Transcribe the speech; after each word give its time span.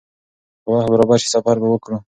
که 0.63 0.67
وخت 0.71 0.87
برابر 0.93 1.17
شي، 1.23 1.27
سفر 1.35 1.55
به 1.61 1.67
وکړو. 1.69 1.97